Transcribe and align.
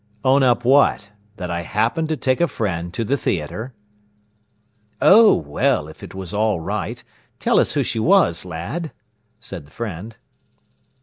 "Own 0.25 0.41
up 0.41 0.65
what? 0.65 1.11
That 1.37 1.51
I 1.51 1.61
happened 1.61 2.09
to 2.09 2.17
take 2.17 2.41
a 2.41 2.47
friend 2.47 2.91
to 2.95 3.03
the 3.03 3.17
theatre?" 3.17 3.75
"Oh 4.99 5.35
well, 5.35 5.87
if 5.87 6.01
it 6.01 6.15
was 6.15 6.33
all 6.33 6.59
right, 6.59 7.03
tell 7.37 7.59
us 7.59 7.73
who 7.73 7.83
she 7.83 7.99
was, 7.99 8.43
lad," 8.43 8.93
said 9.39 9.67
the 9.67 9.71
friend. 9.71 10.17